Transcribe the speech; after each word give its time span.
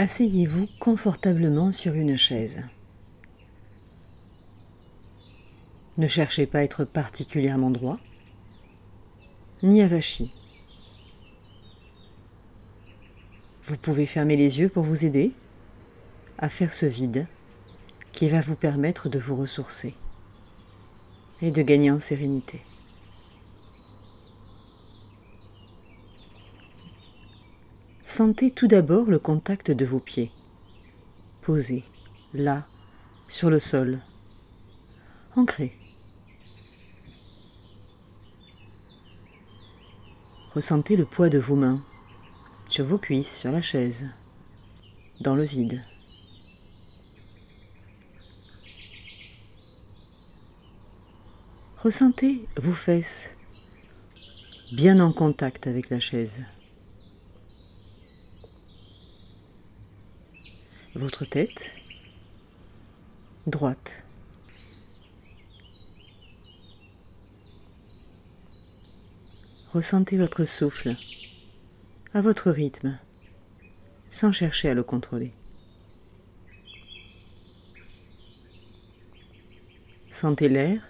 Asseyez-vous 0.00 0.68
confortablement 0.78 1.72
sur 1.72 1.94
une 1.94 2.16
chaise. 2.16 2.62
Ne 5.96 6.06
cherchez 6.06 6.46
pas 6.46 6.58
à 6.58 6.62
être 6.62 6.84
particulièrement 6.84 7.72
droit, 7.72 7.98
ni 9.64 9.82
avachi. 9.82 10.32
Vous 13.64 13.76
pouvez 13.76 14.06
fermer 14.06 14.36
les 14.36 14.60
yeux 14.60 14.68
pour 14.68 14.84
vous 14.84 15.04
aider 15.04 15.32
à 16.38 16.48
faire 16.48 16.74
ce 16.74 16.86
vide 16.86 17.26
qui 18.12 18.28
va 18.28 18.40
vous 18.40 18.54
permettre 18.54 19.08
de 19.08 19.18
vous 19.18 19.34
ressourcer 19.34 19.94
et 21.42 21.50
de 21.50 21.62
gagner 21.62 21.90
en 21.90 21.98
sérénité. 21.98 22.60
Sentez 28.08 28.50
tout 28.50 28.68
d'abord 28.68 29.04
le 29.10 29.18
contact 29.18 29.70
de 29.70 29.84
vos 29.84 30.00
pieds, 30.00 30.32
posés 31.42 31.84
là, 32.32 32.66
sur 33.28 33.50
le 33.50 33.60
sol, 33.60 34.00
ancrés. 35.36 35.76
Ressentez 40.54 40.96
le 40.96 41.04
poids 41.04 41.28
de 41.28 41.38
vos 41.38 41.54
mains 41.54 41.84
sur 42.66 42.86
vos 42.86 42.96
cuisses, 42.96 43.40
sur 43.40 43.52
la 43.52 43.60
chaise, 43.60 44.08
dans 45.20 45.34
le 45.34 45.44
vide. 45.44 45.84
Ressentez 51.76 52.48
vos 52.56 52.72
fesses 52.72 53.36
bien 54.72 54.98
en 54.98 55.12
contact 55.12 55.66
avec 55.66 55.90
la 55.90 56.00
chaise. 56.00 56.42
Votre 60.98 61.24
tête 61.24 61.76
droite. 63.46 64.04
Ressentez 69.72 70.16
votre 70.18 70.42
souffle 70.42 70.96
à 72.14 72.20
votre 72.20 72.50
rythme, 72.50 72.98
sans 74.10 74.32
chercher 74.32 74.70
à 74.70 74.74
le 74.74 74.82
contrôler. 74.82 75.32
Sentez 80.10 80.48
l'air 80.48 80.82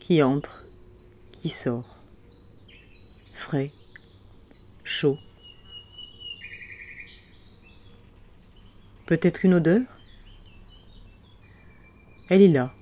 qui 0.00 0.22
entre, 0.22 0.64
qui 1.32 1.50
sort, 1.50 1.98
frais, 3.34 3.72
chaud. 4.84 5.18
Peut-être 9.06 9.44
une 9.44 9.54
odeur? 9.54 9.82
Elle 12.28 12.42
est 12.42 12.48
là. 12.48 12.72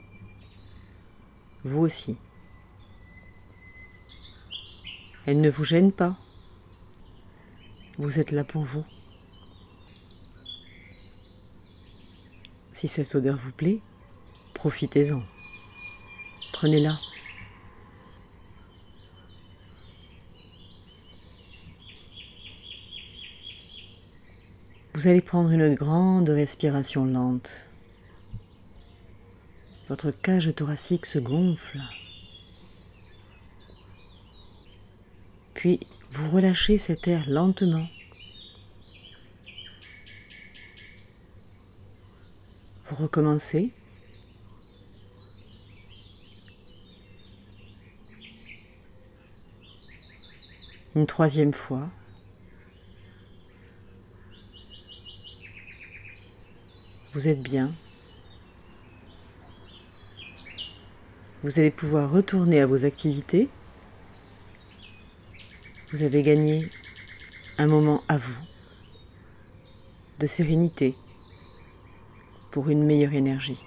Vous 1.65 1.81
aussi. 1.81 2.17
Elle 5.27 5.41
ne 5.41 5.51
vous 5.51 5.65
gêne 5.65 5.93
pas. 5.93 6.17
Vous 7.99 8.19
êtes 8.19 8.31
là 8.31 8.45
pour 8.45 8.63
vous. 8.63 8.85
Si 12.73 12.89
cette 12.89 13.15
odeur 13.15 13.37
vous 13.37 13.53
plaît, 13.53 13.81
profitez-en. 14.55 15.23
Prenez-la. 16.53 16.99
Vous 25.01 25.09
allez 25.09 25.23
prendre 25.23 25.51
une 25.51 25.75
grande 25.75 26.29
respiration 26.29 27.07
lente. 27.07 27.71
Votre 29.89 30.11
cage 30.11 30.55
thoracique 30.55 31.07
se 31.07 31.19
gonfle. 31.19 31.81
Puis 35.55 35.81
vous 36.11 36.29
relâchez 36.29 36.77
cet 36.77 37.09
air 37.09 37.25
lentement. 37.31 37.87
Vous 42.85 42.97
recommencez. 42.97 43.73
Une 50.95 51.07
troisième 51.07 51.55
fois. 51.55 51.89
Vous 57.13 57.29
êtes 57.29 57.43
bien. 57.43 57.73
Vous 61.43 61.59
allez 61.59 61.71
pouvoir 61.71 62.11
retourner 62.11 62.61
à 62.61 62.67
vos 62.67 62.85
activités 62.85 63.49
vous 65.93 66.05
avez 66.05 66.23
gagné 66.23 66.71
un 67.59 67.67
moment 67.67 68.01
à 68.07 68.17
vous 68.17 68.41
de 70.21 70.27
sérénité 70.29 70.95
pour 72.53 72.71
une 72.71 72.85
meilleure 72.85 73.15
énergie. 73.15 73.65